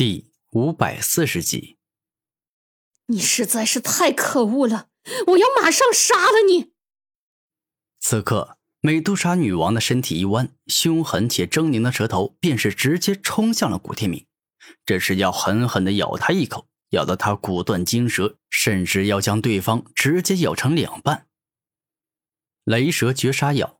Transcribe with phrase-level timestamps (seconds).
[0.00, 1.76] 第五百四十集，
[3.08, 4.88] 你实在是太可恶了！
[5.26, 6.72] 我要马上杀了你！
[8.00, 14.26] 此刻，美杜莎女王的身体一弯，凶狠且狰狞的舌头便是直接冲向了古天明，
[14.86, 21.26] 这是要狠狠的咬他一口，咬得他骨断筋折，甚至要将对方直接咬成两半。
[22.64, 23.79] 雷蛇绝杀咬。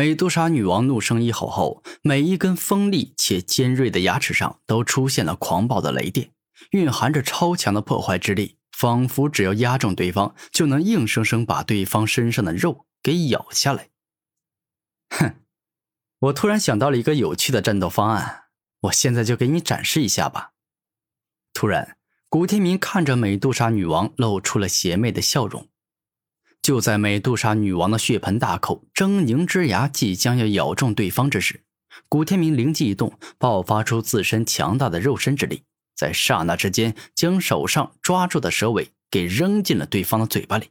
[0.00, 6.32] 美杜莎女王怒声一吼后，每一根锋利且尖锐的牙齿上都出现了狂暴的雷电，
[6.70, 13.90] 蕴含着超强的破坏之力，仿佛只要压中对方，就能硬生生把对方身上的肉给咬下来。
[15.10, 15.34] 哼，
[16.20, 18.44] 我突然想到了一个有趣的战斗方案，
[18.84, 20.52] 我现在就给你展示一下吧。
[21.52, 21.98] 突然，
[22.30, 25.68] 古天明看着美杜莎女王，露出了邪魅的笑容。
[26.62, 31.62] 就在美杜莎女王的血盆大口、狰狞之牙即将要咬中对方之时，
[32.08, 35.62] 古天明灵机一动，爆发出自身强大的肉身之力，
[35.96, 40.68] 在刹那之间将手上抓住的蛇尾给扔进了对方的嘴巴里。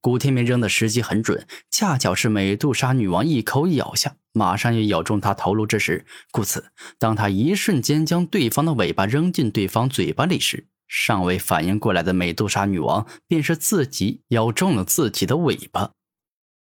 [0.00, 15.92] 古天明扔的时机很准，恰巧是美杜莎女王一口咬下，马上要咬中他头颅之时，故此，当他一瞬间将对方的尾巴扔进对方嘴巴里时，尚未反应过来的美杜莎女王，便是自己咬中了自己的尾巴。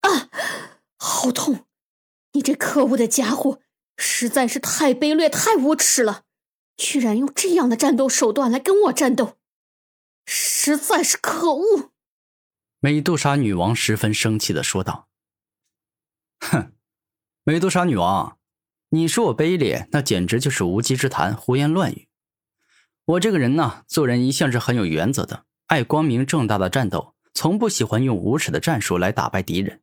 [0.00, 0.30] 啊，
[0.96, 1.66] 好痛！
[2.32, 3.60] 你这可恶的家伙，
[3.98, 6.22] 实在是太卑劣、太无耻了！
[6.78, 9.36] 居然用这样的战斗手段来跟我战斗，
[10.24, 11.92] 实在是可恶！
[12.80, 15.08] 美杜莎女王十分生气的说道
[16.40, 16.72] ：“哼，
[17.44, 18.38] 美杜莎女王，
[18.88, 22.05] 你说我卑劣，那简直就是无稽之谈，胡言乱语。”
[23.06, 29.80] 我这个人呢，做人一向是很有原则的，爱光明正大的战斗，从不喜欢用无耻的战术来打败敌人。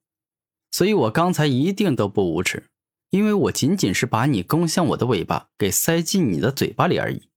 [0.71, 2.67] 所以我刚才一定都不无耻，
[3.11, 7.29] 因为我仅仅是把你攻向我的尾巴给塞进你的嘴巴里而已。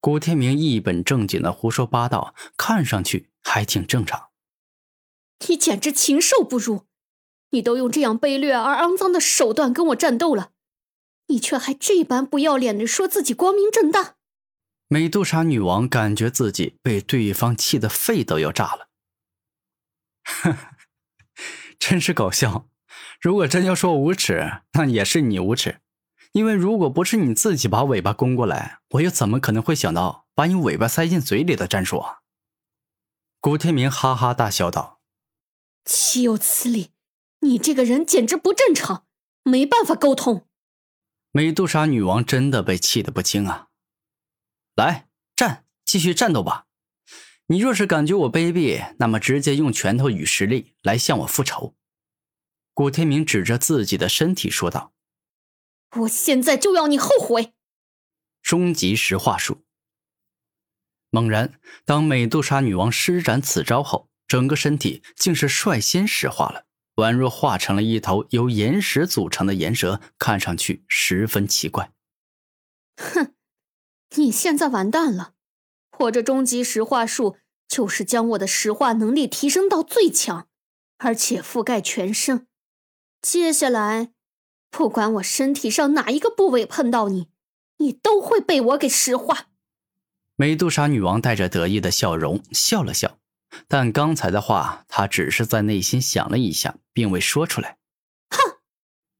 [0.00, 4.28] 古天明一本正经的胡说八道，看上去还挺正常。
[5.48, 6.82] 你简直禽兽不如！
[7.50, 10.50] 你都用这样卑劣而肮脏的手段跟我战斗了。
[11.32, 14.16] 你却还这般不要脸的说自己光明正大，
[14.88, 18.88] 美杜莎女王感觉自己被对方气得肺都要炸了，
[21.80, 22.68] 真是搞笑。
[23.18, 25.80] 如果真要说无耻，那也是你无耻，
[26.32, 32.18] 因为如果不是你自己把尾巴弓过来，我又怎么可能会想到把你尾巴塞进嘴里的战术啊？
[33.40, 35.00] 古天明哈哈大笑道
[35.86, 36.90] ：“岂有此理！
[37.40, 39.06] 你这个人简直不正常，
[39.44, 40.46] 没办法沟通。”
[41.34, 43.68] 美杜莎女王真的被气得不轻啊！
[44.74, 46.66] 来战，继续战斗吧！
[47.46, 51.74] 你若是感觉我卑鄙，那么直接用拳头与实力来向我复仇。
[52.74, 54.92] 古天明指着自己的身体说道
[56.00, 57.54] ：“我现在就要你后悔！”
[58.42, 59.64] 终极石化术。
[61.08, 66.66] 猛然，当美杜莎女王施展此招后，整个身体竟是率先石化了。
[66.96, 71.92] 宛若化成了一头由岩石组成的岩蛇，看上去十分奇怪。
[72.96, 73.34] 哼，
[74.16, 75.34] 你现在完蛋了！
[76.00, 77.36] 我这终极石化术
[77.68, 80.48] 就是将我的石化能力提升到最强，
[80.98, 82.46] 而且覆盖全身。
[83.22, 84.12] 接下来，
[84.70, 87.28] 不管我身体上哪一个部位碰到你，
[87.78, 89.46] 你都会被我给石化。
[90.36, 93.18] 美杜莎女王带着得意的笑容笑了笑。
[93.68, 97.78] 但刚才的话，她只是在内心想了一下，并未说出来。
[98.30, 98.58] 哼！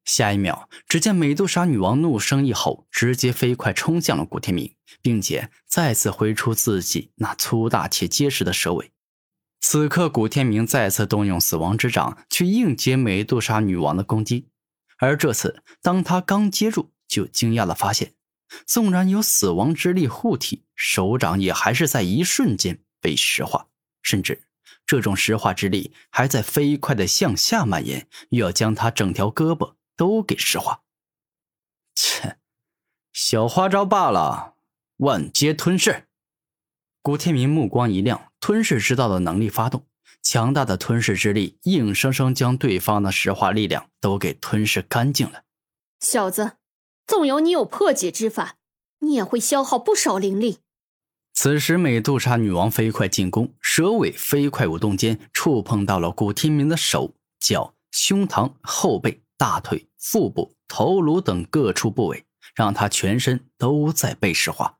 [0.04, 8.92] 下一秒，只见美杜莎女王怒声一吼，直接飞快冲向了古天明，并且再次挥出自己那粗大且结实的蛇尾。
[9.60, 14.48] 此刻，古天明再次动用死亡之掌去应接美杜莎女王的攻击，
[14.98, 18.14] 而这次，当他刚接住，就惊讶的发现，
[18.66, 23.68] 纵然有死亡之力护体，手掌也还是在一瞬间被石化。
[24.02, 24.42] 甚至，
[24.92, 30.82] 这种石化之力还在飞快的向下蔓延，又要将他整条胳膊都给石化。
[31.94, 32.36] 切，
[33.10, 34.52] 小花招罢了，
[34.98, 36.08] 万劫吞噬！
[37.00, 39.86] 古天明目光一亮，吞噬之道的能力发动，
[40.20, 45.44] 强大的吞噬之力硬生生将对方的石化力量都给吞噬干净了。
[46.00, 46.58] 小子，
[47.06, 48.56] 纵有你有破解之法，
[48.98, 50.58] 你也会消耗不少灵力。
[51.34, 64.78] 此时，美杜莎女王飞快进攻，蛇尾飞快舞动间，触碰到了古天明的手脚、胸膛、后背、大腿、腹部、头颅等各处部位，让他全身都在被石化。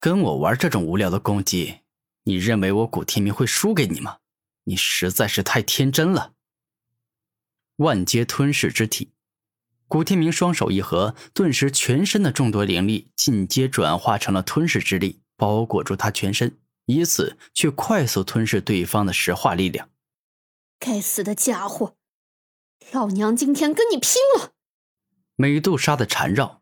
[0.00, 1.80] 跟我玩这种无聊的攻击，
[2.24, 4.18] 你认为我古天明会输给你吗？
[4.64, 6.32] 你实在是太天真了。
[7.76, 9.12] 万阶吞噬之体，
[9.86, 16.56] 古天明双手一合，顿时全身的众多灵力进阶转化成了吞噬之力，包裹住他全身，
[16.86, 19.90] 以此去快速吞噬对方的石化力量。
[20.78, 21.96] 该死的家伙，
[22.92, 24.52] 老娘今天跟你拼了！
[25.34, 26.60] 美杜莎的缠绕。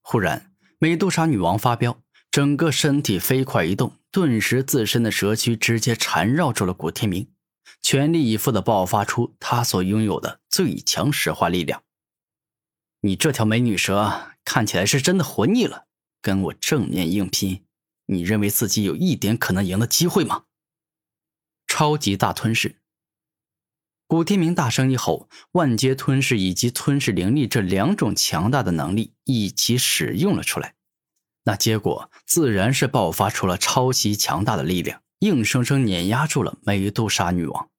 [0.00, 2.00] 忽然，美杜莎女王发飙，
[2.30, 7.30] 整个身体飞快移动，顿时自身的蛇躯直接缠绕住了古天明，
[7.82, 11.82] 全力以赴的爆发出她所拥有的最强石化力量。
[13.02, 15.84] 你这条美女蛇看起来是真的活腻了，
[16.22, 17.66] 跟我正面硬拼，
[18.10, 20.44] 你认为自己有一点可能赢的机会吗？
[21.66, 22.80] 超级大吞噬！
[24.06, 30.74] 古天明大声一吼，万阶吞噬以及吞噬灵力这两种强大的能力一起使用了出来，
[31.44, 37.70] 那结果自然是爆发出了超级强大的力量，硬生生碾压住了美杜莎女王。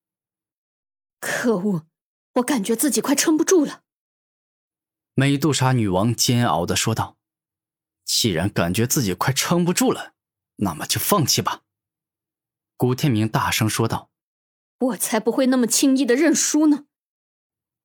[1.20, 1.88] 可恶，
[2.36, 3.82] 我感觉自己快撑不住了。
[5.16, 7.18] 美杜莎女王煎熬的说道
[8.06, 10.14] ：“既然感觉自己快撑不住了，
[10.60, 11.64] 那么就放弃吧。”
[12.78, 14.10] 古天明大声说道
[14.80, 16.86] ：“我才不会那么轻易的认输呢！”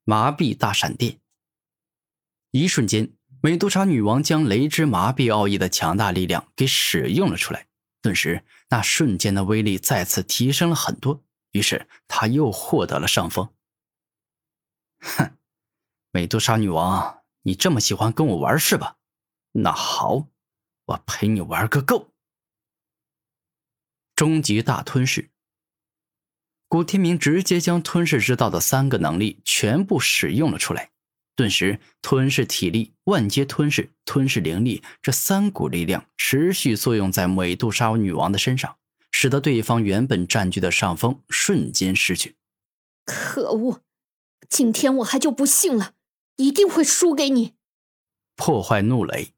[0.04, 1.20] 麻痹大闪电。
[2.50, 3.12] 一瞬间，
[3.42, 7.66] 美杜莎女王将雷之麻痹奥义的强大力量给使用了出来，
[8.00, 13.52] 顿时那瞬间的威力再次提升了很多，于是她又获得了上风。
[15.00, 15.36] 哼，
[16.12, 17.22] 美杜莎女王。
[17.46, 18.96] 你这么喜欢跟我玩是吧？
[19.52, 20.28] 那好，
[20.86, 22.13] 我陪你玩个够。
[24.14, 25.30] 终极大吞噬。
[26.68, 30.90] 古天明直接将吞噬之道的三个能力全部使用了出来，
[31.36, 38.76] 顿时吞噬体力、万阶吞噬、吞噬灵力这三股力量持续作用在美杜莎女王的身上，
[39.10, 42.36] 使得对方原本占据的上风瞬间失去。
[43.04, 43.82] 可恶！
[44.48, 45.94] 今天我还就不信了。
[46.36, 47.54] 一定会输给你！
[48.34, 49.33] 破坏怒雷。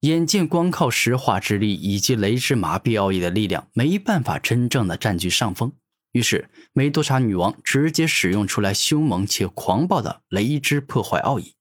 [0.00, 5.72] 眼见光靠石化之力以及雷之麻痹奥义的力量没办法真正的占据上风，
[6.12, 11.54] 于是美杜莎女王直接使用出来凶猛且狂暴的雷之破坏奥义。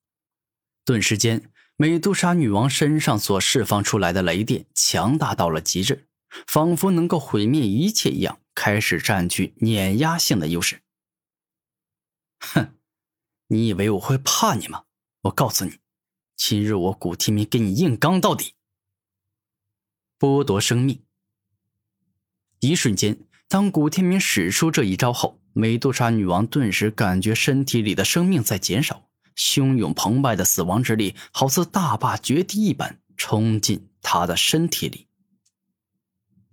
[0.85, 6.07] 顿时间，美杜莎女王身上所释放出来的雷电强大到了极致，
[6.45, 10.81] 仿佛能够毁灭一切一样，开始占据碾压性的优势。
[12.39, 12.75] 哼！
[13.47, 14.83] 你以为我会怕你吗？
[15.23, 15.79] 我告诉你，
[16.37, 18.53] 今日我古天明跟你硬刚到底。
[20.19, 21.01] 剥夺生命。
[22.59, 23.17] 一瞬间，
[23.47, 35.06] 当古天明使出这一招后，美杜莎女王顿时感觉身体里的生命在减少，汹涌澎湃的死亡之力好似大坝决堤一般冲进她的身体里。